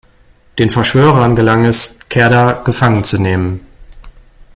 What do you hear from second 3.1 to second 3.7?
nehmen.